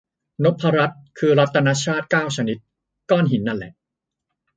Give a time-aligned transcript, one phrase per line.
[0.43, 2.57] นพรัตน์ คือรัตนชาติเก้าชนิด
[3.09, 3.71] ก้อนหินน่ะแหละ